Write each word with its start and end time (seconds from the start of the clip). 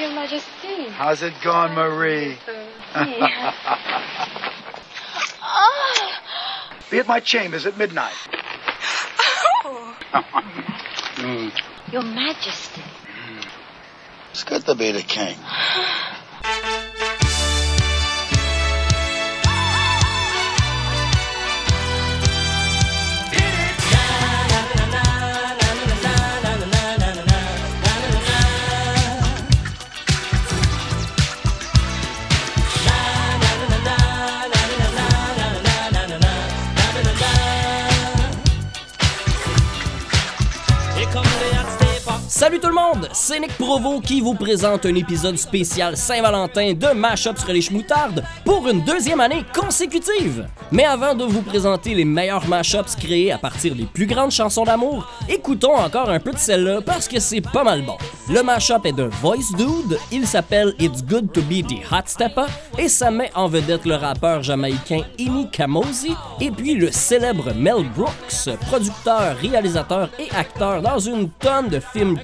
Your 0.00 0.12
Majesty. 0.12 0.88
How's 0.88 1.22
it 1.22 1.34
going, 1.42 1.74
Marie? 1.74 2.38
Ah. 5.42 6.22
Be 6.90 6.98
at 6.98 7.06
my 7.06 7.20
chambers 7.20 7.66
at 7.66 7.76
midnight. 7.76 8.14
Oh. 9.64 9.96
Your 11.92 12.02
Majesty. 12.02 12.82
It's 14.30 14.44
good 14.44 14.64
to 14.66 14.74
be 14.74 14.92
the 14.92 15.02
king. 15.02 15.36
Salut 42.50 42.62
tout 42.62 42.68
le 42.68 42.74
monde, 42.74 43.08
c'est 43.12 43.38
Nick 43.38 43.52
Provo 43.52 44.00
qui 44.00 44.20
vous 44.20 44.34
présente 44.34 44.84
un 44.84 44.94
épisode 44.96 45.36
spécial 45.36 45.96
Saint-Valentin 45.96 46.72
de 46.72 46.92
Mashup 46.94 47.38
sur 47.38 47.52
les 47.52 47.60
Schmoutardes 47.60 48.24
pour 48.44 48.66
une 48.66 48.82
deuxième 48.82 49.20
année 49.20 49.44
consécutive. 49.54 50.48
Mais 50.72 50.84
avant 50.84 51.14
de 51.14 51.22
vous 51.22 51.42
présenter 51.42 51.94
les 51.94 52.04
meilleurs 52.04 52.48
mashups 52.48 52.96
créés 52.96 53.30
à 53.30 53.38
partir 53.38 53.76
des 53.76 53.84
plus 53.84 54.06
grandes 54.06 54.32
chansons 54.32 54.64
d'amour, 54.64 55.08
écoutons 55.28 55.76
encore 55.76 56.10
un 56.10 56.18
peu 56.18 56.32
de 56.32 56.38
celle-là 56.38 56.80
parce 56.80 57.06
que 57.06 57.20
c'est 57.20 57.40
pas 57.40 57.62
mal 57.62 57.82
bon. 57.82 57.96
Le 58.28 58.42
mashup 58.42 58.84
est 58.84 58.92
de 58.92 59.08
Voice 59.22 59.54
Dude, 59.56 59.98
il 60.10 60.26
s'appelle 60.26 60.74
It's 60.80 61.04
Good 61.04 61.32
to 61.32 61.42
Be 61.42 61.64
the 61.64 61.84
Hot 61.92 62.06
Stepper 62.06 62.46
et 62.78 62.88
ça 62.88 63.12
met 63.12 63.30
en 63.36 63.46
vedette 63.46 63.84
le 63.84 63.94
rappeur 63.94 64.42
jamaïcain 64.42 65.02
Amy 65.20 65.48
Kamosi 65.52 66.16
et 66.40 66.50
puis 66.50 66.74
le 66.74 66.90
célèbre 66.90 67.52
Mel 67.54 67.88
Brooks, 67.94 68.56
producteur, 68.66 69.36
réalisateur 69.36 70.08
et 70.18 70.28
acteur 70.34 70.82
dans 70.82 70.98
une 70.98 71.30
tonne 71.30 71.68
de 71.68 71.78
films 71.78 72.18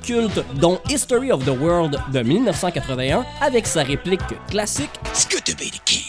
dont 0.60 0.80
History 0.88 1.30
of 1.30 1.44
the 1.44 1.48
World 1.48 1.98
de 2.12 2.20
1981 2.20 3.24
avec 3.40 3.66
sa 3.66 3.82
réplique 3.82 4.20
classique 4.48 4.90
It's 5.06 5.26
good 5.28 5.44
to 5.44 5.54
be 5.56 5.70
the 5.70 5.80
king. 5.84 6.05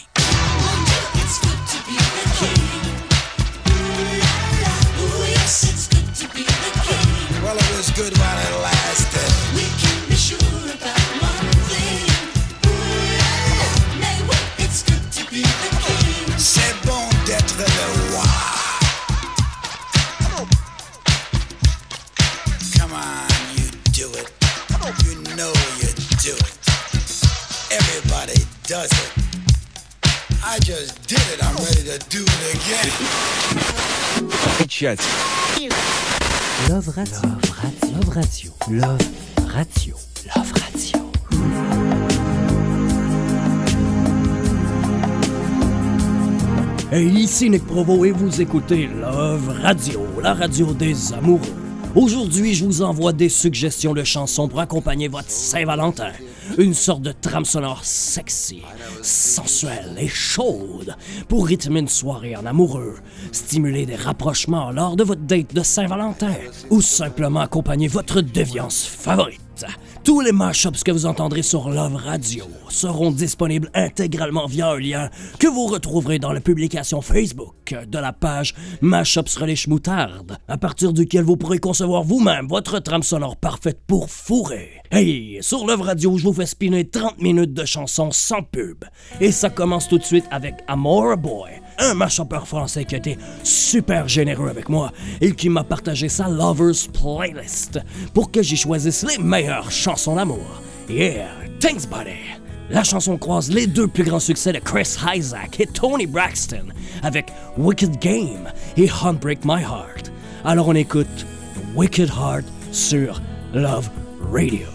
Does 28.68 28.92
it. 28.92 29.12
I 30.44 30.60
just 30.60 31.08
did 31.08 31.22
it. 31.32 31.42
I'm 31.42 31.56
ready 31.56 31.84
to 31.88 31.98
do 32.10 32.26
it 32.28 32.56
again. 32.56 32.92
Love 36.68 36.88
Radio. 36.98 37.22
Love 37.96 38.10
Radio. 38.14 38.52
Love 38.70 39.00
Radio. 39.56 39.96
Love 40.36 40.52
Radio. 40.52 40.98
Hey, 46.92 47.08
ici 47.08 47.50
Nick 47.50 47.66
Provo 47.66 48.04
et 48.04 48.12
vous 48.12 48.42
écoutez 48.42 48.88
Love 48.88 49.48
Radio, 49.62 50.06
la 50.22 50.34
radio 50.34 50.74
des 50.74 51.14
amoureux. 51.14 51.54
Aujourd'hui, 51.96 52.54
je 52.54 52.66
vous 52.66 52.82
envoie 52.82 53.14
des 53.14 53.30
suggestions 53.30 53.94
de 53.94 54.04
chansons 54.04 54.50
pour 54.50 54.60
accompagner 54.60 55.08
votre 55.08 55.30
Saint-Valentin. 55.30 56.12
Une 56.58 56.74
sorte 56.74 57.02
de 57.02 57.12
trame 57.12 57.46
sonore 57.46 57.84
sexy, 57.84 58.62
sensuelle 59.02 59.96
et 59.98 60.08
chaude 60.08 60.96
pour 61.28 61.46
rythmer 61.48 61.82
une 61.82 61.88
soirée 61.88 62.36
en 62.36 62.46
amoureux, 62.46 62.96
stimuler 63.32 63.86
des 63.86 63.96
rapprochements 63.96 64.72
lors 64.72 64.96
de 64.96 65.04
votre 65.04 65.22
date 65.22 65.54
de 65.54 65.62
Saint-Valentin 65.62 66.34
ou 66.70 66.82
simplement 66.82 67.42
accompagner 67.42 67.88
votre 67.88 68.22
déviance 68.22 68.86
favorite. 68.86 69.66
Tous 70.08 70.22
les 70.22 70.32
mashups 70.32 70.86
que 70.86 70.92
vous 70.94 71.06
entendrez 71.06 71.42
sur 71.42 71.68
Love 71.68 71.96
Radio 71.96 72.46
seront 72.70 73.12
disponibles 73.12 73.70
intégralement 73.74 74.46
via 74.46 74.70
un 74.70 74.80
lien 74.80 75.10
que 75.38 75.48
vous 75.48 75.66
retrouverez 75.66 76.18
dans 76.18 76.32
la 76.32 76.40
publication 76.40 77.02
Facebook 77.02 77.76
de 77.86 78.00
la 78.00 78.14
page 78.14 78.56
Mashups 78.80 79.30
sur 79.30 79.46
les 79.46 79.58
Schmoutardes, 79.58 80.38
à 80.48 80.58
partir 80.58 80.94
duquel 80.94 81.26
vous 81.26 81.36
pourrez 81.36 81.60
concevoir 81.60 82.04
vous-même 82.04 82.48
votre 82.48 82.80
trame 82.80 83.04
sonore 83.04 83.36
parfaite 83.36 83.82
pour 83.86 84.10
fourrer. 84.10 84.82
Hey, 84.92 85.40
sur 85.42 85.68
Love 85.68 85.82
Radio, 85.82 86.18
je 86.18 86.24
vous 86.24 86.32
fais 86.32 86.46
spinner 86.46 86.88
30 86.88 87.22
minutes 87.22 87.54
de 87.54 87.66
chansons 87.66 88.12
sans 88.12 88.44
pub. 88.44 88.86
Et 89.20 89.34
ça 89.34 89.50
commence 89.50 89.90
tout 89.90 89.98
de 89.98 90.06
suite 90.06 90.26
avec 90.32 90.56
Amore 90.70 91.18
Boy, 91.18 91.52
un 91.78 91.94
mashupper 91.94 92.46
français 92.46 92.86
qui 92.86 92.96
a 92.96 92.98
été 92.98 93.18
super 93.44 94.08
généreux 94.08 94.50
avec 94.50 94.70
moi 94.70 94.92
et 95.22 95.34
qui 95.34 95.50
m'a 95.50 95.64
partagé 95.64 96.10
sa 96.10 96.28
Lovers 96.28 96.88
Playlist 96.94 97.80
pour 98.14 98.32
que 98.32 98.42
j'y 98.42 98.58
choisisse 98.58 99.04
les 99.04 99.22
meilleures 99.22 99.72
chansons 99.72 100.16
d'amour. 100.16 100.62
Yeah, 100.90 101.30
thanks 101.60 101.88
buddy! 101.88 102.38
La 102.70 102.84
chanson 102.84 103.18
croise 103.18 103.50
les 103.50 103.66
deux 103.66 103.88
plus 103.88 104.04
grands 104.04 104.20
succès 104.20 104.52
de 104.52 104.60
Chris 104.60 104.98
Isaac 105.16 105.60
et 105.60 105.68
Tony 105.68 106.06
Braxton 106.06 106.66
avec 107.02 107.32
Wicked 107.58 107.98
Game 108.00 108.52
et 108.76 108.88
Heartbreak 108.88 109.46
My 109.46 109.62
Heart. 109.62 110.12
Alors 110.44 110.68
on 110.68 110.76
écoute 110.76 111.26
Wicked 111.76 112.10
Heart 112.10 112.46
sur 112.72 113.22
Love 113.54 113.90
Radio 114.32 114.68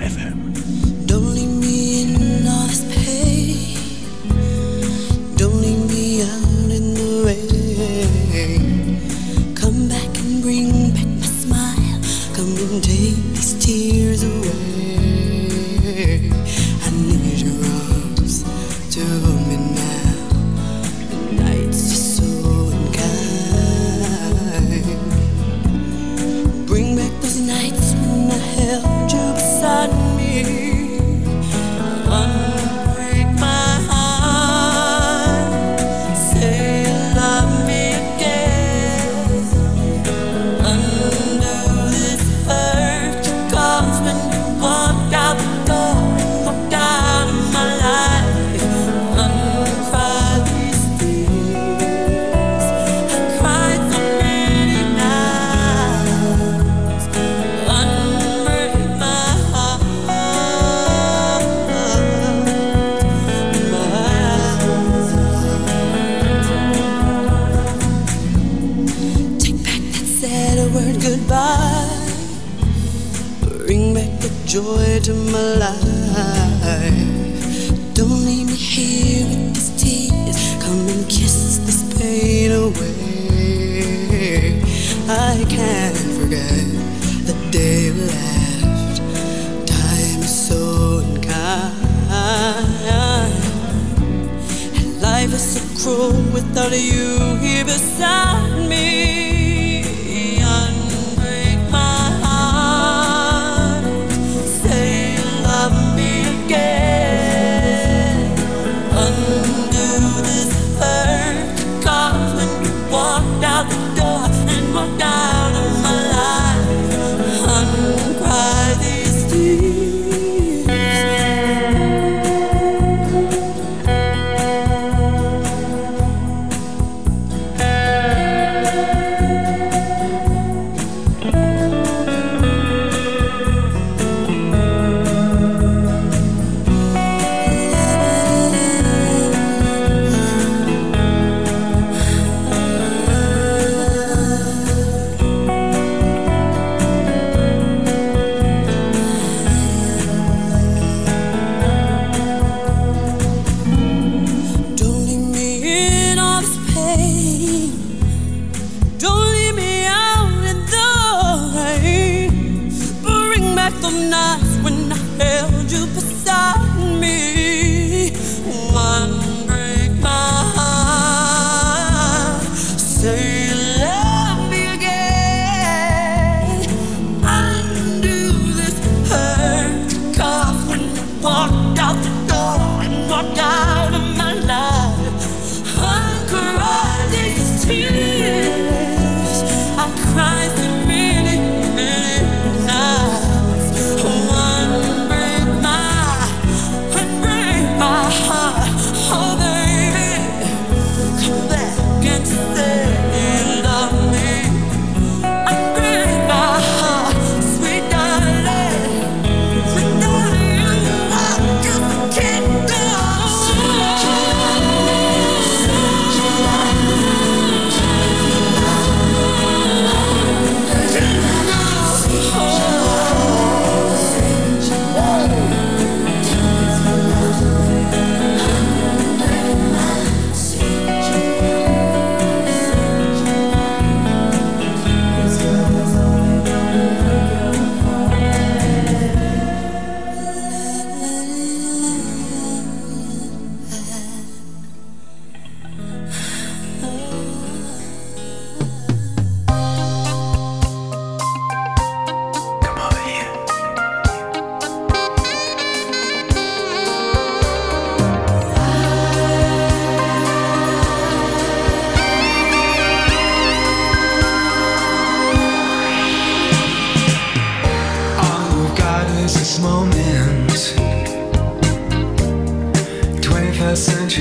FM. 0.00 0.89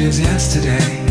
as 0.10 0.20
yesterday. 0.20 1.09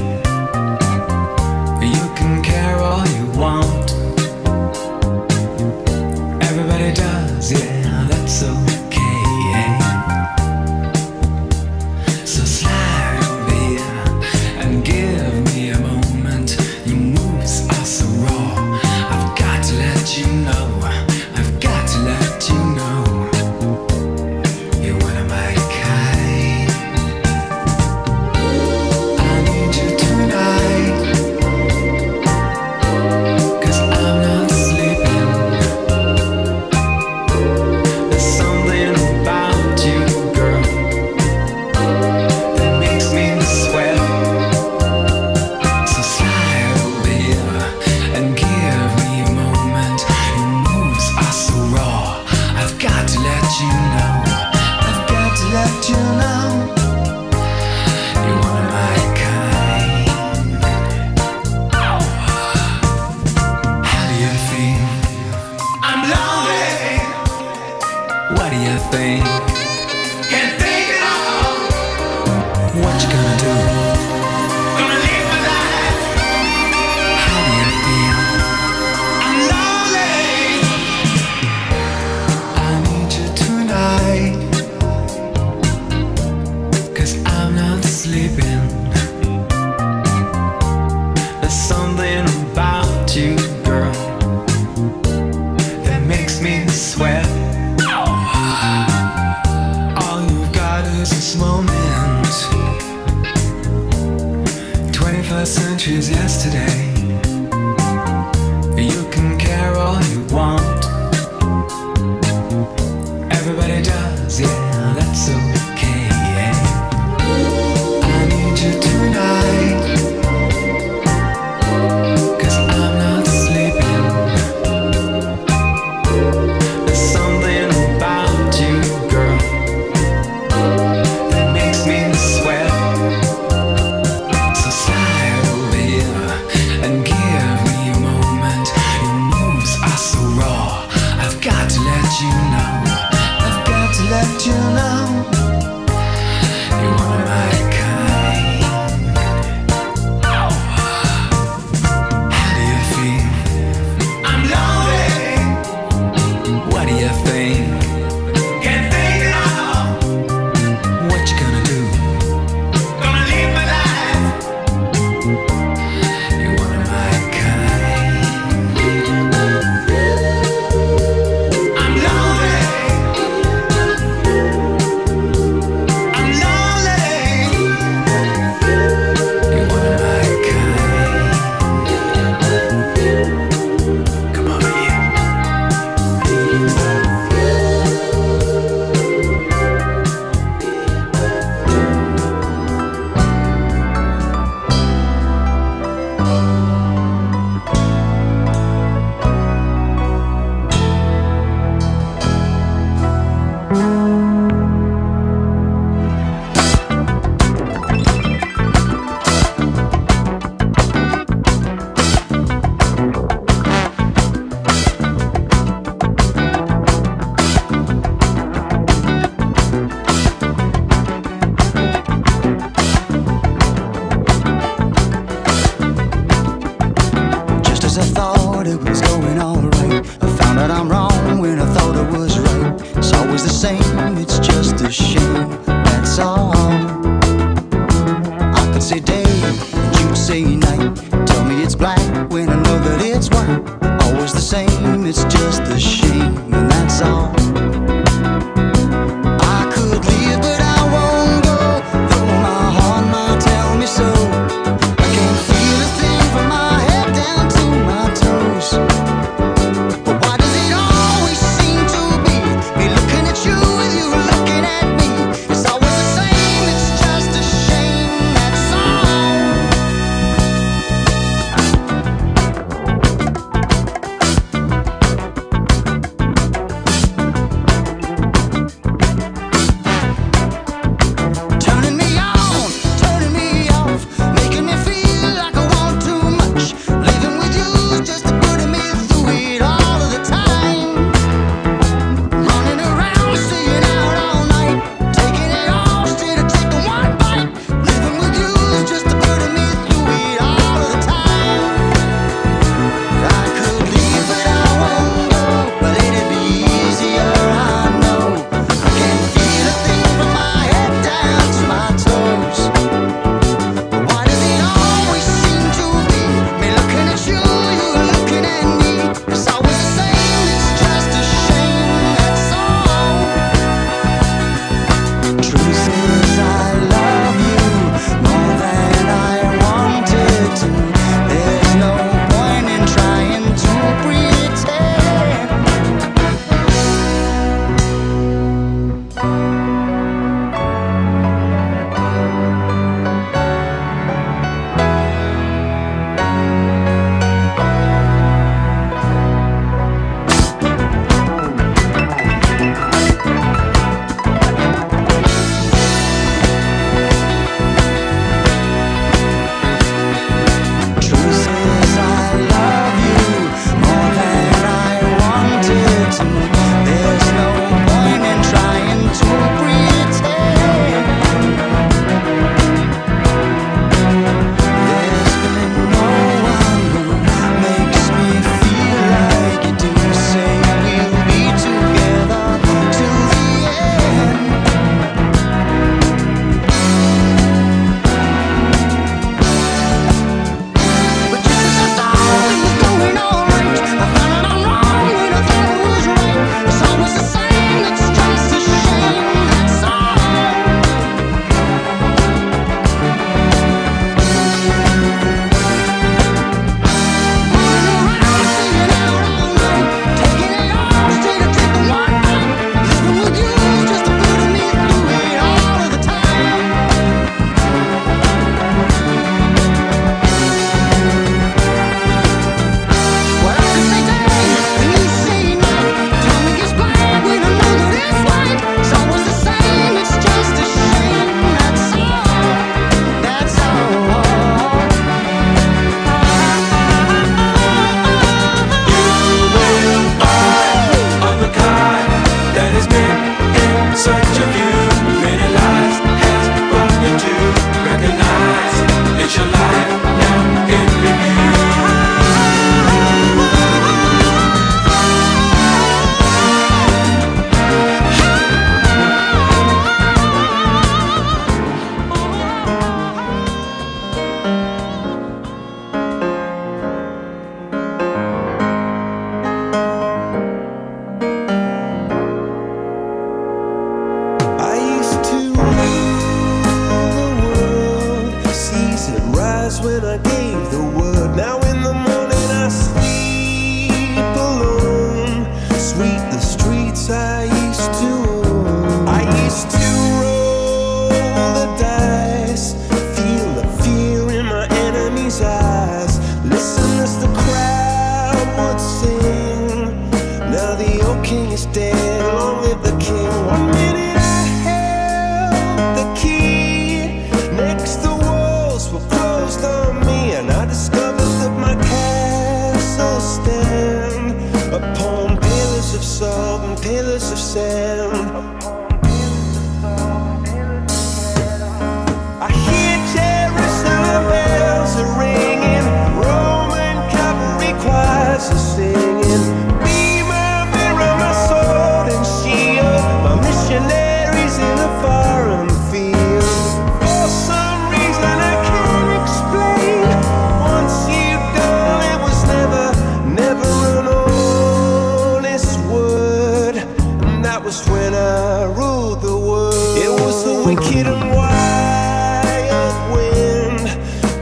Kicking 550.89 551.35
wild 551.35 553.13
wind 553.13 553.81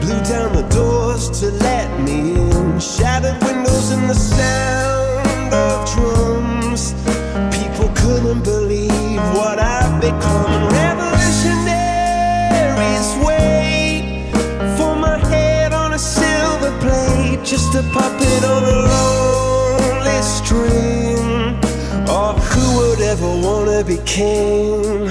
blew 0.01 0.21
down 0.23 0.53
the 0.55 0.65
doors 0.71 1.29
to 1.41 1.51
let 1.51 2.01
me 2.01 2.35
in. 2.35 2.79
Shattered 2.79 3.43
windows 3.43 3.91
and 3.91 4.09
the 4.09 4.15
sound 4.15 5.53
of 5.53 5.85
drums. 5.93 6.95
People 7.51 7.89
couldn't 7.97 8.45
believe 8.45 9.21
what 9.35 9.59
I've 9.59 10.01
become. 10.01 10.71
For 14.77 14.95
my 14.95 15.19
head 15.19 15.73
on 15.73 15.95
a 15.95 15.99
silver 15.99 16.71
plate, 16.79 17.41
just 17.43 17.75
a 17.75 17.83
puppet 17.93 18.45
on 18.45 18.63
a 18.63 18.77
lonely 18.93 20.23
string. 20.23 21.59
Or 22.09 22.35
who 22.35 22.77
would 22.79 23.01
ever 23.01 23.27
wanna 23.27 23.83
be 23.83 23.99
king? 24.05 25.11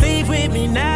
Leave 0.00 0.28
with 0.28 0.52
me 0.52 0.66
now. 0.66 0.91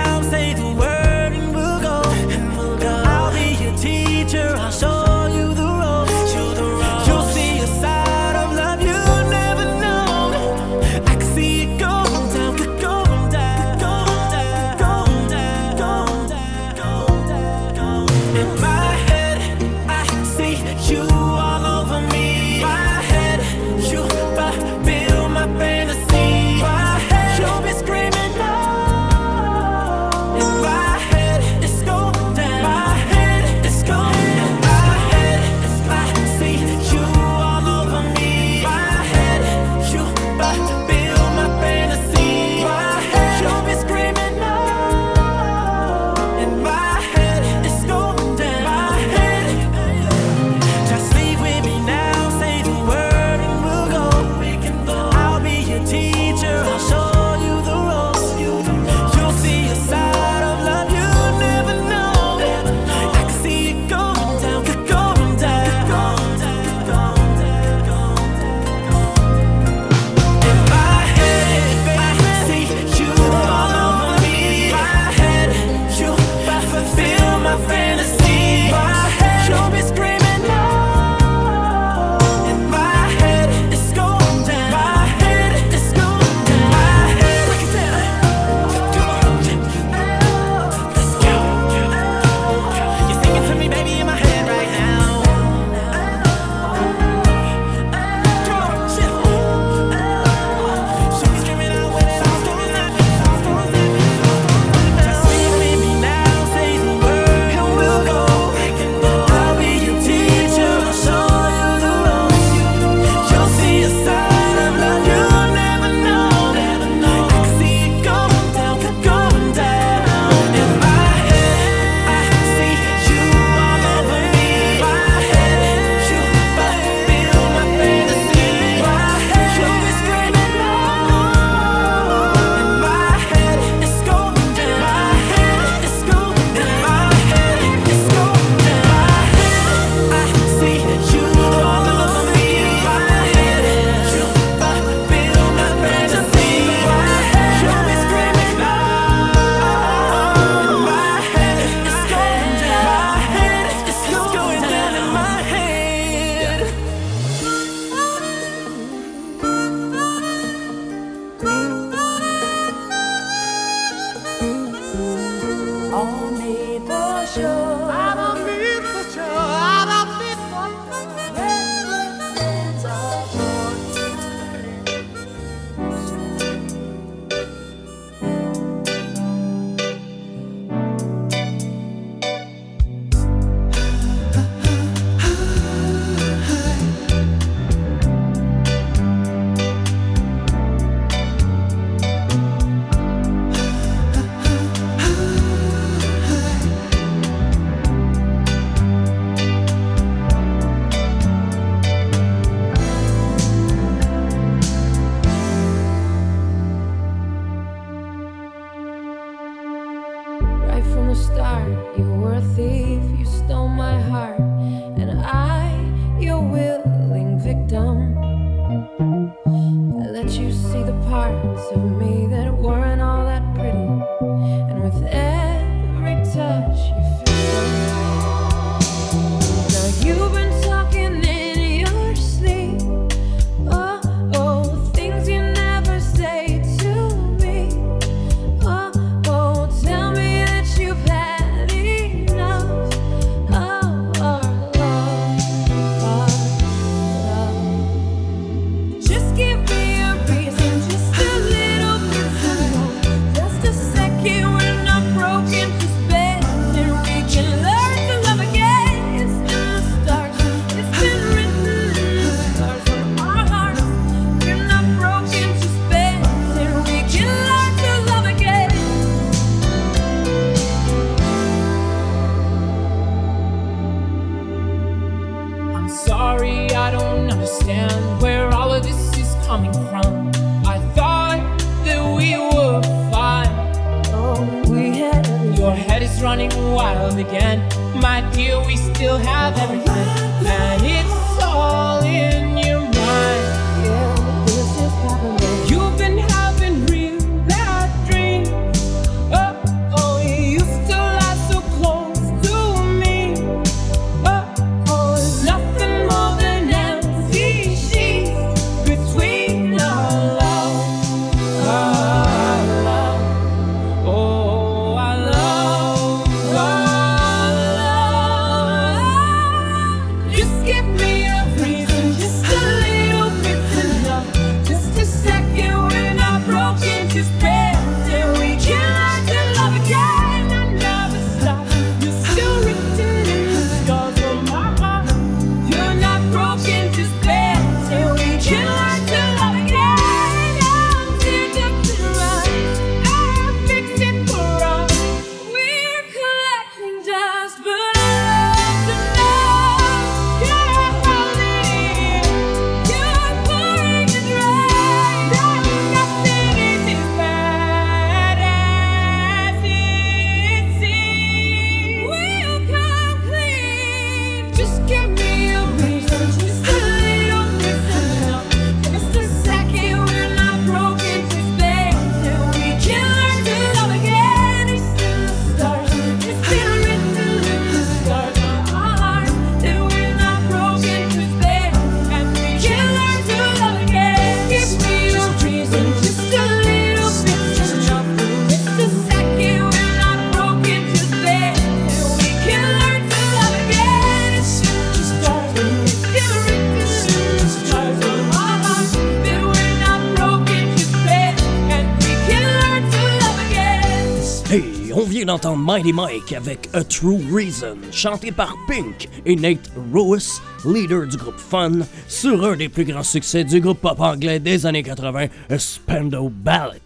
Mighty 405.66 405.92
Mike 405.92 406.32
avec 406.32 406.68
A 406.74 406.84
True 406.84 407.18
Reason, 407.32 407.76
chanté 407.90 408.30
par 408.30 408.54
Pink 408.68 409.08
et 409.24 409.34
Nate 409.34 409.68
Rowes, 409.92 410.40
leader 410.64 411.08
du 411.08 411.16
groupe 411.16 411.40
Fun, 411.40 411.80
sur 412.06 412.44
un 412.44 412.54
des 412.54 412.68
plus 412.68 412.84
grands 412.84 413.02
succès 413.02 413.42
du 413.42 413.60
groupe 413.60 413.80
pop 413.80 413.98
anglais 413.98 414.38
des 414.38 414.64
années 414.64 414.84
80, 414.84 415.26
A 415.50 415.58
Spando 415.58 416.28
Ballet. 416.28 416.85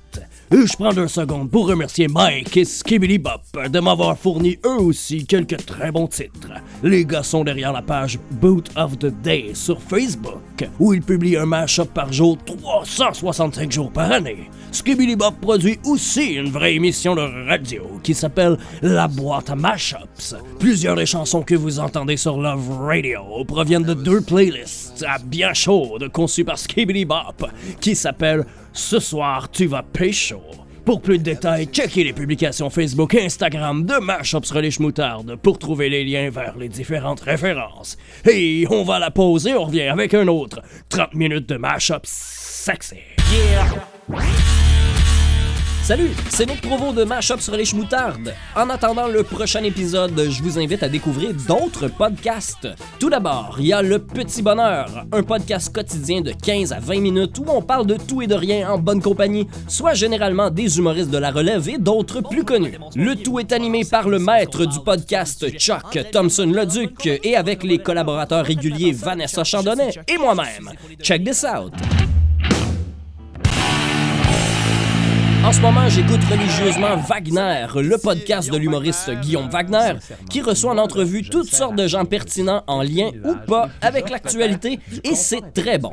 Et 0.53 0.67
je 0.67 0.77
prends 0.77 0.93
deux 0.93 1.07
secondes 1.07 1.49
pour 1.49 1.69
remercier 1.69 2.09
Mike 2.09 2.57
et 2.57 2.65
Skibidi 2.65 3.19
Bop 3.19 3.43
de 3.69 3.79
m'avoir 3.79 4.19
fourni 4.19 4.59
eux 4.67 4.81
aussi 4.81 5.25
quelques 5.25 5.65
très 5.65 5.93
bons 5.93 6.09
titres. 6.09 6.51
Les 6.83 7.05
gars 7.05 7.23
sont 7.23 7.45
derrière 7.45 7.73
la 7.73 7.83
page 7.83 8.19
Boot 8.33 8.69
of 8.75 8.99
the 8.99 9.15
Day 9.23 9.53
sur 9.55 9.81
Facebook, 9.81 10.69
où 10.81 10.93
ils 10.93 11.03
publient 11.03 11.37
un 11.37 11.47
mashup 11.47 11.95
par 11.95 12.13
jour 12.13 12.37
365 12.45 13.71
jours 13.71 13.93
par 13.93 14.11
année. 14.11 14.51
Skibidi 14.73 15.15
Bop 15.15 15.37
produit 15.41 15.79
aussi 15.85 16.35
une 16.35 16.51
vraie 16.51 16.75
émission 16.75 17.15
de 17.15 17.47
radio 17.49 17.85
qui 18.03 18.13
s'appelle 18.13 18.59
La 18.83 19.07
boîte 19.07 19.51
à 19.51 19.55
mashups. 19.55 20.35
Plusieurs 20.59 20.97
des 20.97 21.07
chansons 21.07 21.43
que 21.43 21.55
vous 21.55 21.79
entendez 21.79 22.17
sur 22.17 22.41
Love 22.41 22.77
Radio 22.81 23.21
proviennent 23.47 23.85
de 23.85 23.95
deux 23.95 24.21
playlists 24.21 25.05
à 25.07 25.19
bien 25.19 25.55
chaudes 25.55 26.09
conçues 26.09 26.45
par 26.45 26.59
Skibidi 26.59 27.05
Bop 27.05 27.47
qui 27.81 27.95
s'appellent 27.95 28.47
Ce 28.73 28.99
soir 28.99 29.51
tu 29.51 29.67
vas 29.67 29.83
pécho. 29.83 30.41
Pour 30.85 31.03
plus 31.03 31.19
de 31.19 31.23
détails, 31.23 31.67
checkez 31.67 32.05
les 32.05 32.13
publications 32.13 32.71
Facebook 32.71 33.15
et 33.15 33.25
Instagram 33.25 33.85
de 33.85 33.95
Mashups 34.01 34.51
Relish 34.51 34.81
Moutarde 34.81 35.37
pour 35.37 35.59
trouver 35.59 35.89
les 35.89 36.05
liens 36.05 36.31
vers 36.31 36.57
les 36.57 36.69
différentes 36.69 37.21
références. 37.21 37.97
Et 38.29 38.67
on 38.71 38.83
va 38.83 38.99
la 38.99 39.11
pause 39.11 39.47
et 39.47 39.55
on 39.55 39.65
revient 39.65 39.89
avec 39.89 40.15
un 40.15 40.27
autre 40.27 40.63
30 40.89 41.15
minutes 41.15 41.49
de 41.49 41.57
Mashups 41.57 42.09
sexy. 42.09 42.97
Salut, 45.91 46.11
c'est 46.29 46.47
Nick 46.47 46.61
Provo 46.61 46.93
de 46.93 47.03
Mashup 47.03 47.41
sur 47.41 47.57
les 47.57 47.65
Moutarde. 47.75 48.33
En 48.55 48.71
attendant 48.71 49.09
le 49.09 49.25
prochain 49.25 49.65
épisode, 49.65 50.29
je 50.31 50.41
vous 50.41 50.57
invite 50.57 50.85
à 50.85 50.89
découvrir 50.89 51.35
d'autres 51.49 51.89
podcasts. 51.89 52.69
Tout 53.01 53.11
d'abord, 53.11 53.57
il 53.59 53.67
y 53.67 53.73
a 53.73 53.83
Le 53.83 53.99
Petit 53.99 54.41
Bonheur, 54.41 55.05
un 55.11 55.25
podcast 55.25 55.75
quotidien 55.75 56.21
de 56.21 56.31
15 56.31 56.73
à 56.73 56.79
20 56.79 57.01
minutes 57.01 57.41
où 57.41 57.45
on 57.49 57.61
parle 57.61 57.87
de 57.87 57.97
tout 57.97 58.23
et 58.23 58.29
de 58.29 58.37
rien 58.37 58.71
en 58.71 58.79
bonne 58.79 59.03
compagnie, 59.03 59.49
soit 59.67 59.95
généralement 59.95 60.49
des 60.49 60.79
humoristes 60.79 61.11
de 61.11 61.19
la 61.19 61.33
relève 61.33 61.69
et 61.69 61.79
d'autres 61.79 62.21
plus 62.21 62.45
connus. 62.45 62.79
Le 62.95 63.17
tout 63.17 63.41
est 63.41 63.51
animé 63.51 63.85
par 63.85 64.09
le 64.09 64.21
maître 64.21 64.67
du 64.67 64.79
podcast 64.79 65.51
Chuck 65.59 65.99
Thompson 66.13 66.53
Leduc 66.55 67.05
et 67.25 67.35
avec 67.35 67.65
les 67.65 67.79
collaborateurs 67.79 68.47
réguliers 68.47 68.93
Vanessa 68.93 69.43
Chandonnet 69.43 69.91
et 70.07 70.19
moi-même. 70.19 70.71
Check 71.03 71.25
this 71.25 71.45
out! 71.45 71.73
En 75.45 75.53
ce 75.53 75.61
moment, 75.61 75.89
j'écoute 75.89 76.21
religieusement 76.31 76.97
Wagner, 76.97 77.67
le 77.77 77.97
podcast 77.97 78.51
de 78.51 78.57
l'humoriste 78.59 79.11
Guillaume 79.21 79.49
Wagner, 79.49 79.95
qui 80.29 80.43
reçoit 80.43 80.73
en 80.73 80.79
entrevue 80.79 81.23
toutes 81.23 81.49
sortes 81.49 81.77
de 81.77 81.87
gens 81.89 82.05
pertinents 82.05 82.63
en 82.67 82.83
lien 82.83 83.11
ou 83.25 83.35
pas 83.47 83.71
avec 83.81 84.11
l'actualité, 84.11 84.79
et 85.03 85.15
c'est 85.15 85.53
très 85.55 85.79
bon. 85.79 85.93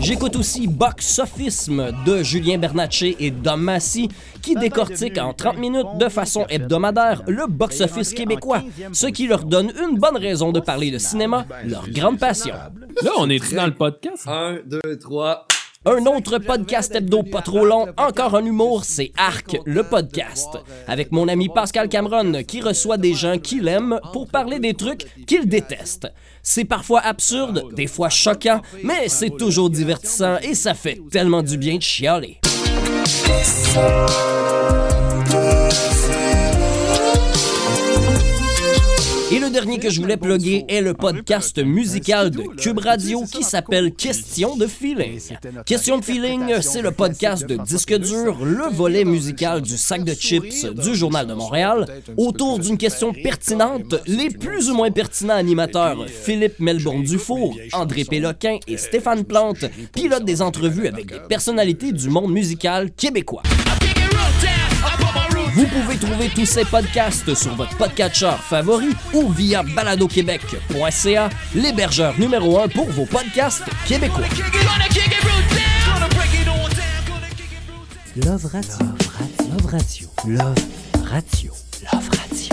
J'écoute 0.00 0.34
aussi 0.36 0.66
Box 0.66 1.06
Sophisme 1.06 1.92
de 2.04 2.22
Julien 2.24 2.58
Bernatchez 2.58 3.14
et 3.20 3.30
Dom 3.30 3.60
Massy 3.62 4.08
qui 4.40 4.54
décortiquent 4.56 5.18
en 5.18 5.32
30 5.32 5.58
minutes 5.58 5.86
de 6.00 6.08
façon 6.08 6.44
hebdomadaire 6.48 7.22
le 7.28 7.46
box-office 7.46 8.12
québécois, 8.14 8.62
ce 8.92 9.06
qui 9.06 9.28
leur 9.28 9.44
donne 9.44 9.70
une 9.80 9.98
bonne 9.98 10.16
raison 10.16 10.50
de 10.50 10.58
parler 10.60 10.90
de 10.90 10.98
cinéma, 10.98 11.46
leur 11.64 11.88
grande 11.88 12.18
passion. 12.18 12.54
Là, 13.02 13.10
on 13.18 13.30
est 13.30 13.54
dans 13.54 13.66
le 13.66 13.74
podcast? 13.74 14.26
Un, 14.26 14.58
deux, 14.66 14.98
trois. 14.98 15.46
Un 15.84 16.06
autre 16.06 16.38
podcast 16.38 16.94
hebdo 16.94 17.24
pas 17.24 17.42
trop 17.42 17.64
long, 17.64 17.88
encore 17.96 18.36
un 18.36 18.44
humour, 18.44 18.84
c'est 18.84 19.10
Arc, 19.16 19.58
le 19.64 19.82
podcast. 19.82 20.48
Avec 20.86 21.10
mon 21.10 21.26
ami 21.26 21.48
Pascal 21.48 21.88
Cameron, 21.88 22.44
qui 22.46 22.60
reçoit 22.60 22.98
des 22.98 23.14
gens 23.14 23.36
qu'il 23.38 23.66
aime 23.66 23.98
pour 24.12 24.28
parler 24.28 24.60
des 24.60 24.74
trucs 24.74 25.06
qu'il 25.26 25.48
déteste. 25.48 26.06
C'est 26.40 26.64
parfois 26.64 27.00
absurde, 27.00 27.74
des 27.74 27.88
fois 27.88 28.10
choquant, 28.10 28.62
mais 28.84 29.08
c'est 29.08 29.36
toujours 29.36 29.70
divertissant 29.70 30.36
et 30.38 30.54
ça 30.54 30.74
fait 30.74 31.00
tellement 31.10 31.42
du 31.42 31.58
bien 31.58 31.78
de 31.78 31.82
chialer. 31.82 32.38
Le 39.42 39.50
dernier 39.50 39.78
que 39.80 39.90
je 39.90 40.00
voulais 40.00 40.16
plugger 40.16 40.64
est 40.68 40.80
le 40.80 40.94
podcast 40.94 41.58
musical 41.58 42.30
de 42.30 42.42
Cube 42.56 42.78
Radio 42.78 43.24
qui 43.24 43.42
s'appelle 43.42 43.92
Question 43.92 44.56
de 44.56 44.68
feeling. 44.68 45.20
Question 45.66 45.98
de 45.98 46.04
feeling, 46.04 46.60
c'est 46.60 46.80
le 46.80 46.92
podcast 46.92 47.44
de 47.44 47.56
disque 47.56 47.92
dur, 47.98 48.44
le 48.44 48.72
volet 48.72 49.04
musical 49.04 49.60
du 49.60 49.76
sac 49.76 50.04
de 50.04 50.14
chips 50.14 50.64
du 50.66 50.94
Journal 50.94 51.26
de 51.26 51.34
Montréal, 51.34 51.86
autour 52.16 52.60
d'une 52.60 52.78
question 52.78 53.12
pertinente. 53.12 53.96
Les 54.06 54.30
plus 54.30 54.70
ou 54.70 54.76
moins 54.76 54.92
pertinents 54.92 55.34
animateurs 55.34 56.06
Philippe 56.06 56.60
Melbourne 56.60 57.02
Dufour, 57.02 57.56
André 57.72 58.04
Péloquin 58.04 58.58
et 58.68 58.76
Stéphane 58.76 59.24
Plante 59.24 59.64
pilotent 59.92 60.24
des 60.24 60.40
entrevues 60.40 60.86
avec 60.86 61.06
des 61.06 61.20
personnalités 61.28 61.90
du 61.90 62.08
monde 62.10 62.32
musical 62.32 62.92
québécois. 62.92 63.42
Vous 65.54 65.66
pouvez 65.66 65.98
trouver 65.98 66.30
tous 66.30 66.46
ces 66.46 66.64
podcasts 66.64 67.34
sur 67.34 67.54
votre 67.54 67.76
podcatcher 67.76 68.32
favori 68.40 68.96
ou 69.12 69.28
via 69.28 69.62
baladoquebec.ca, 69.62 71.28
l'hébergeur 71.54 72.18
numéro 72.18 72.58
un 72.58 72.68
pour 72.68 72.88
vos 72.90 73.04
podcasts 73.04 73.64
québécois. 73.86 74.24
Love 78.16 78.46
Radio. 78.46 78.86
Love 79.50 79.66
Radio. 79.66 80.08
Love 80.26 80.58
Radio. 81.04 81.52
Love 81.92 82.08
Radio. 82.08 82.52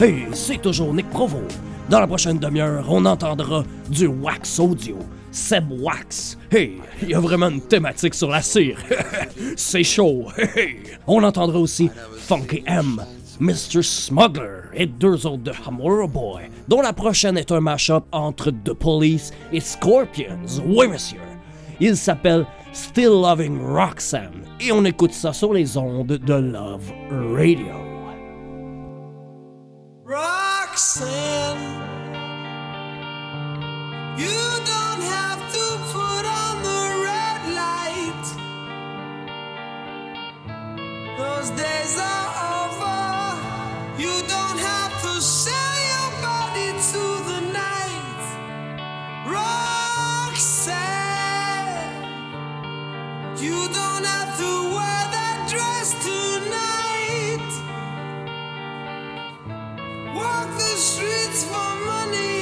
Hey, 0.00 0.26
c'est 0.32 0.62
toujours 0.62 0.94
Nick 0.94 1.10
Provo. 1.10 1.42
Dans 1.90 2.00
la 2.00 2.06
prochaine 2.06 2.38
demi-heure, 2.38 2.86
on 2.88 3.04
entendra 3.04 3.64
du 3.90 4.06
wax 4.06 4.58
audio. 4.58 4.96
Seb 5.32 5.72
Wax. 5.80 6.38
Hey, 6.50 6.80
il 7.02 7.10
y 7.10 7.14
a 7.14 7.20
vraiment 7.20 7.48
une 7.48 7.62
thématique 7.62 8.14
sur 8.14 8.30
la 8.30 8.42
cire. 8.42 8.78
c'est 9.56 9.82
chaud. 9.82 10.26
Hey. 10.36 10.82
On 11.06 11.22
entendra 11.24 11.58
aussi 11.58 11.90
Funky 12.18 12.62
M, 12.66 13.02
Mr. 13.40 13.82
Smuggler 13.82 14.60
et 14.74 14.86
deux 14.86 15.26
autres 15.26 15.42
de 15.42 15.52
Hamura 15.66 16.06
Boy, 16.06 16.44
dont 16.68 16.82
la 16.82 16.92
prochaine 16.92 17.38
est 17.38 17.50
un 17.50 17.60
mashup 17.60 18.04
entre 18.12 18.50
The 18.50 18.74
Police 18.74 19.32
et 19.52 19.60
Scorpions. 19.60 20.62
Oui, 20.66 20.86
monsieur. 20.86 21.20
Il 21.80 21.96
s'appelle 21.96 22.46
Still 22.72 23.22
Loving 23.22 23.60
Roxanne 23.60 24.42
et 24.60 24.70
on 24.70 24.84
écoute 24.84 25.12
ça 25.12 25.32
sur 25.32 25.52
les 25.52 25.76
ondes 25.76 26.06
de 26.06 26.34
Love 26.34 26.92
Radio. 27.34 27.66
Roxanne, 30.06 31.81
Walk 60.14 60.48
the 60.58 60.76
streets 60.76 61.44
for 61.44 61.74
money. 61.86 62.41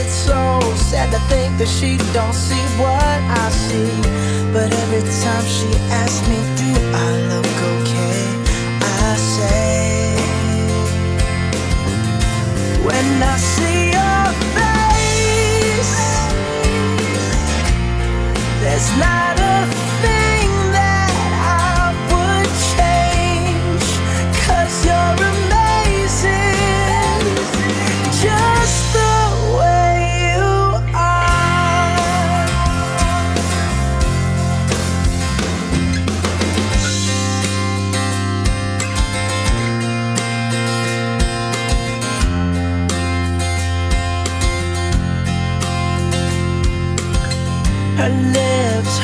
it's 0.00 0.12
so, 0.12 0.60
sad 0.74 1.10
to 1.12 1.20
think 1.30 1.58
that 1.58 1.68
she 1.68 1.96
don't 2.12 2.34
see 2.34 2.64
what 2.82 3.18
I 3.42 3.50
see. 3.50 3.92
But 4.52 4.72
every 4.82 5.04
time 5.22 5.44
she 5.56 5.68
asks 6.02 6.22
me, 6.28 6.38
do 6.60 6.70
I 7.06 7.10
look 7.30 7.58
okay? 7.74 8.22
I 8.82 9.12
say, 9.34 10.16
when 12.86 13.06
I 13.22 13.36
see 13.54 13.80
your 13.98 14.24
face, 14.56 15.94
there's 18.62 18.90
not 18.98 19.29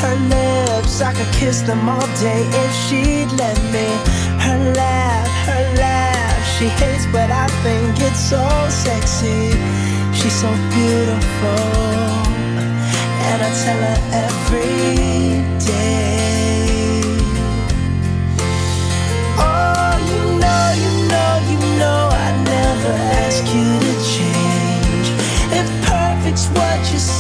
her 0.03 0.17
lips, 0.35 1.01
I 1.01 1.13
could 1.13 1.33
kiss 1.35 1.63
them 1.63 1.89
all 1.89 2.07
day 2.21 2.43
if 2.65 2.73
she'd 2.85 3.31
let 3.43 3.59
me. 3.75 3.89
Her 4.45 4.59
laugh, 4.75 5.29
her 5.49 5.65
laugh, 5.77 6.59
she 6.59 6.67
hates, 6.81 7.07
but 7.13 7.31
I 7.31 7.47
think 7.63 8.01
it's 8.01 8.21
so 8.33 8.45
sexy. 8.69 9.53
She's 10.19 10.37
so 10.45 10.51
beautiful, 10.77 11.67
and 13.29 13.39
I 13.43 13.51
tell 13.65 13.81
her 13.89 13.99
every 14.25 15.65
day. 15.65 16.16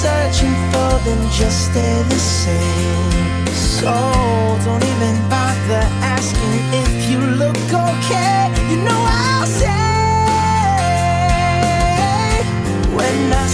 Searching 0.06 0.56
for, 0.70 0.92
then 1.04 1.20
just 1.40 1.58
stay 1.70 1.96
the 2.12 2.20
same. 2.44 3.46
So 3.78 3.92
don't 4.64 4.84
even 4.92 5.16
bother 5.32 5.84
asking 6.16 6.58
if 6.82 6.90
you 7.10 7.20
look 7.42 7.60
okay. 7.86 8.38
You 8.70 8.78
know 8.86 9.02
I'll 9.24 9.50
say 9.60 9.86
when 12.98 13.18
I 13.44 13.46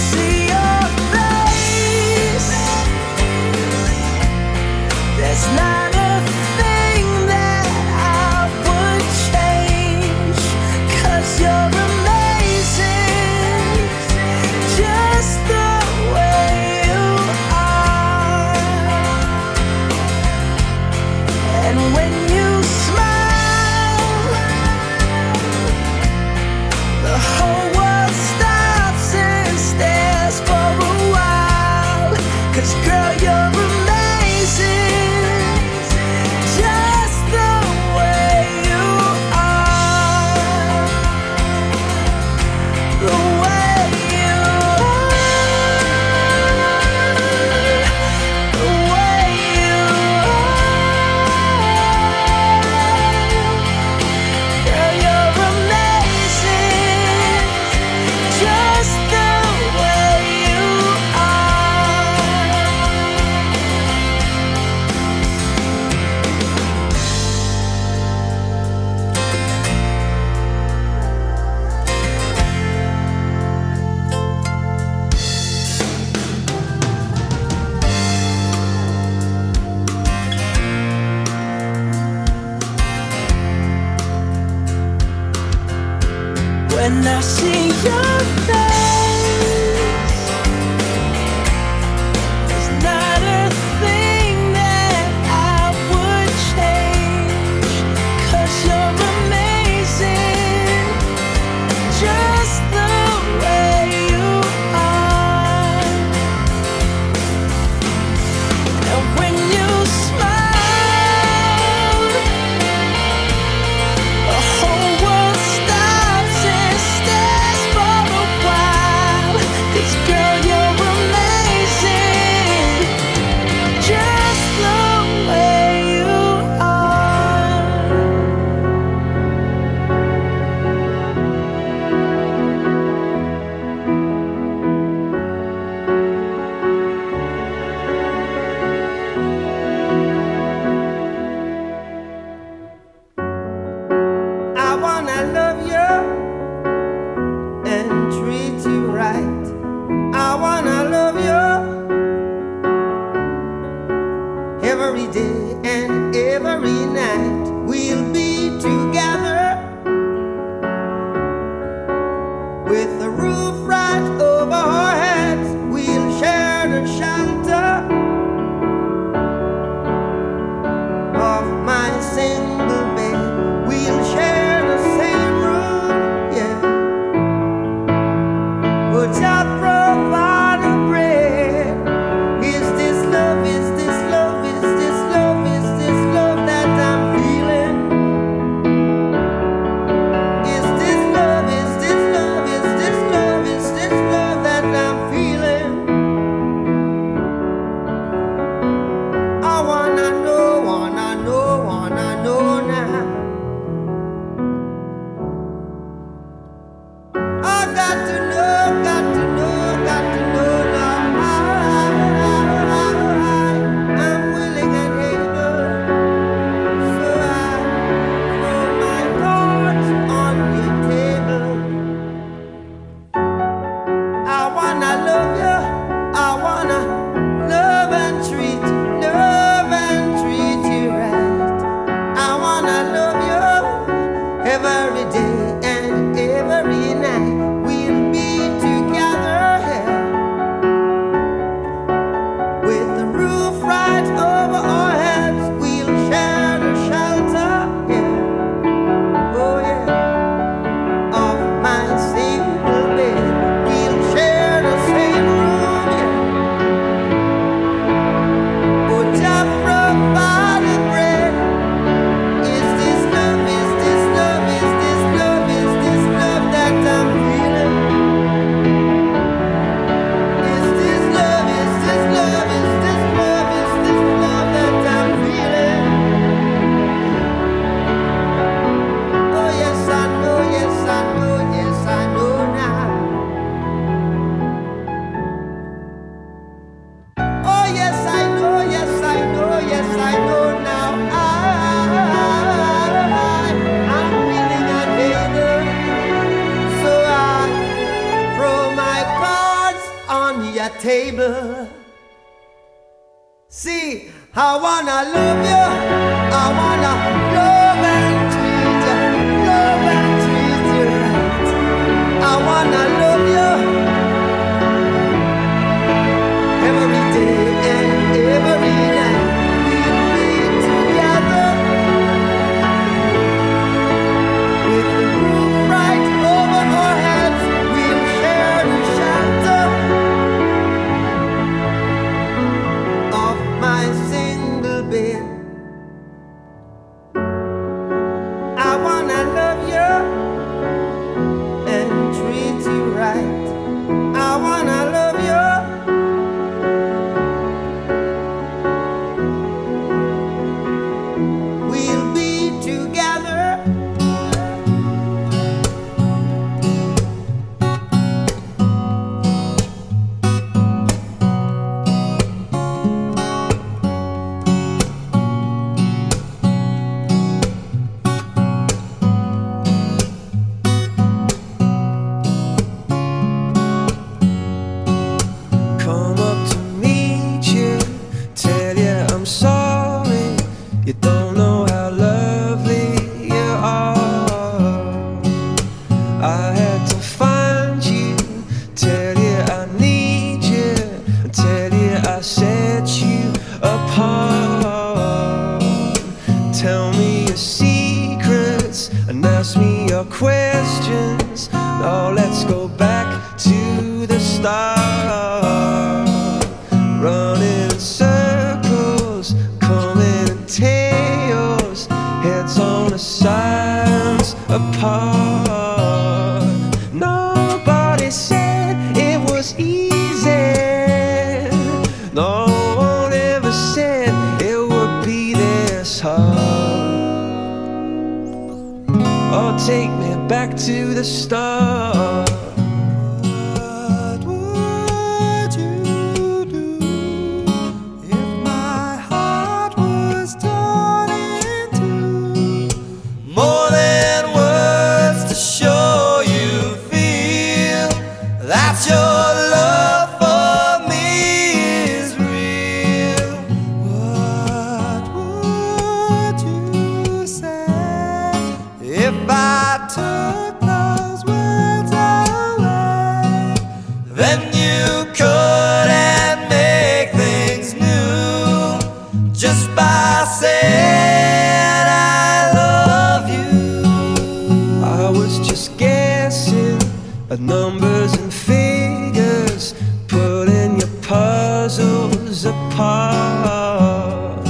numbers 477.39 478.13
and 478.15 478.33
figures 478.33 479.75
pulling 480.09 480.79
your 480.79 480.89
puzzles 481.03 482.45
apart. 482.45 484.45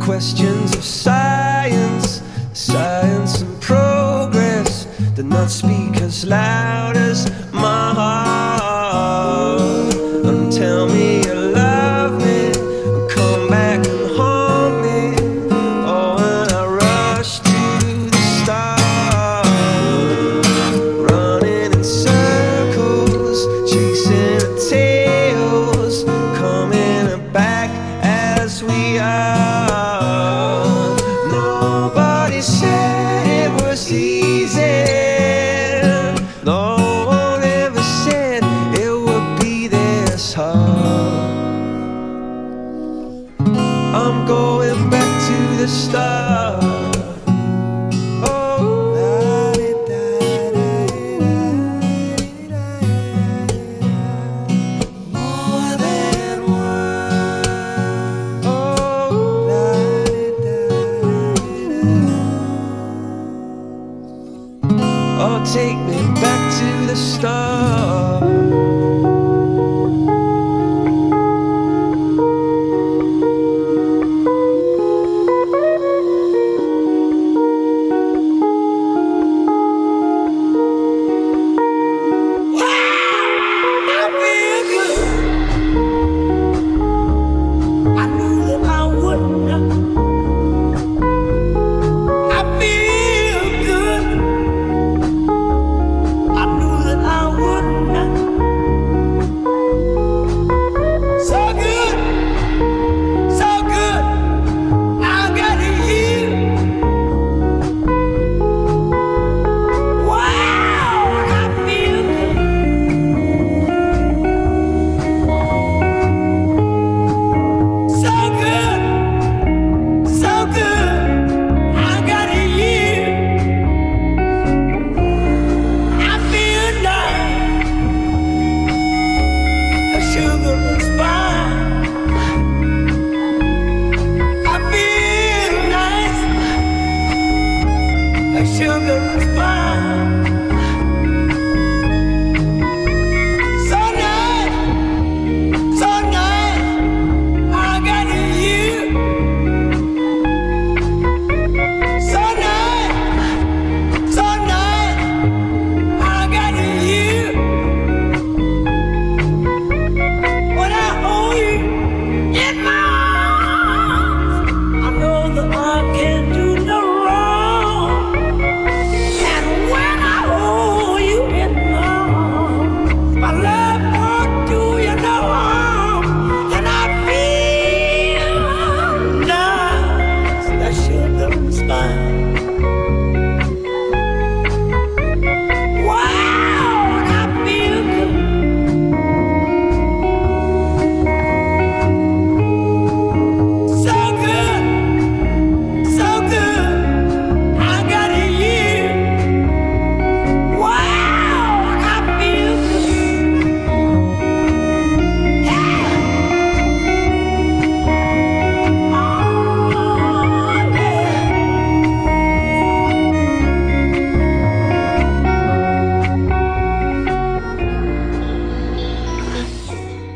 Questions 0.00 0.74
of 0.74 0.82
science, 0.82 2.22
science 2.52 3.42
and 3.42 3.60
progress 3.60 4.86
do 5.14 5.22
not 5.22 5.50
speak 5.50 6.00
as 6.00 6.24
loud 6.24 6.96
as 6.96 7.30
my 7.52 7.94
heart. 7.94 8.63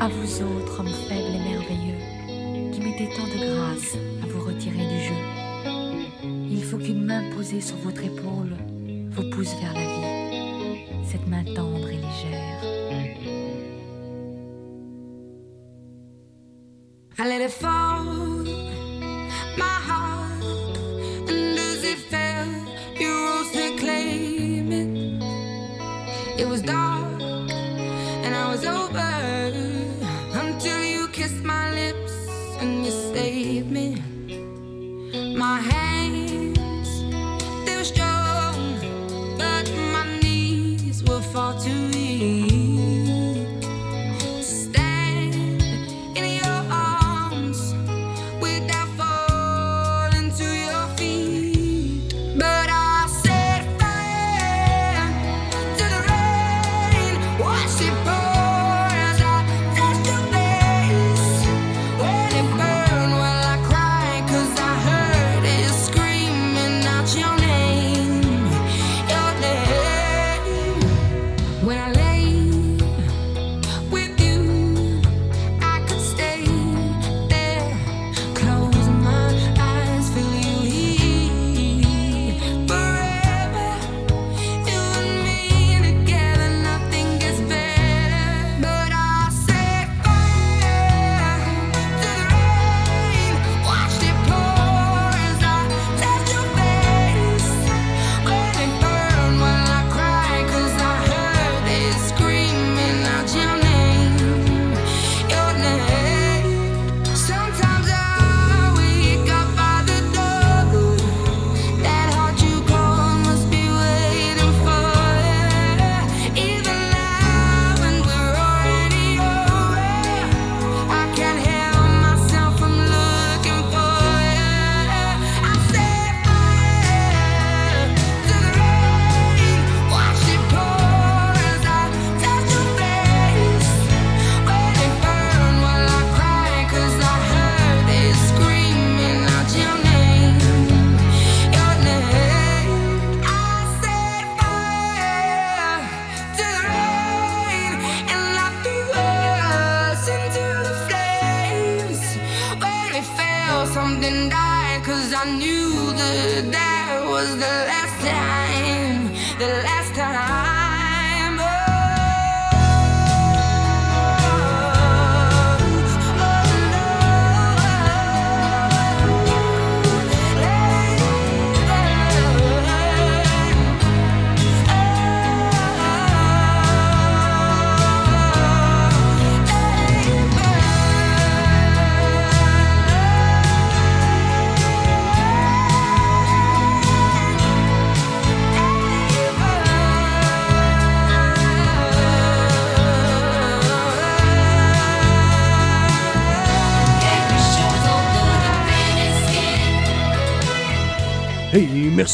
vous 0.08 0.42
autres, 0.42 0.80
hommes 0.80 0.94
faibles 1.08 1.34
et 1.34 1.50
merveilleux, 1.50 2.72
qui 2.72 2.80
mettez 2.80 3.08
tant 3.14 3.26
de 3.26 3.38
grâce 3.54 3.94
à 4.22 4.26
vous 4.26 4.44
retirer 4.44 4.86
du 4.86 5.00
jeu. 5.00 5.14
Il 6.50 6.62
faut 6.64 6.78
qu'une 6.78 7.04
main 7.04 7.30
posée 7.34 7.60
sur 7.60 7.76
votre 7.78 8.02
épaule 8.04 8.56
vous 9.10 9.30
pousse 9.30 9.54
vers 9.60 9.74
la 9.74 9.80
vie, 9.80 10.84
cette 11.04 11.26
main 11.26 11.44
tendre 11.44 11.88
et 11.88 11.96
légère. 11.96 12.48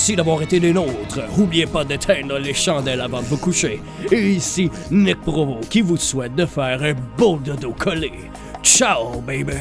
Merci 0.05 0.17
d'avoir 0.17 0.43
été 0.43 0.61
des 0.61 0.75
nôtres. 0.75 1.23
N'oubliez 1.35 1.65
pas 1.65 1.83
d'éteindre 1.83 2.39
les 2.39 2.53
chandelles 2.53 3.01
avant 3.01 3.23
de 3.23 3.25
vous 3.25 3.39
coucher. 3.39 3.81
Et 4.13 4.33
ici, 4.33 4.71
Nick 4.91 5.23
Provo 5.23 5.61
qui 5.71 5.81
vous 5.81 5.97
souhaite 5.97 6.35
de 6.35 6.45
faire 6.45 6.83
un 6.83 6.93
beau 7.17 7.39
dodo 7.43 7.73
collé. 7.73 8.13
Ciao, 8.63 9.23
baby! 9.23 9.55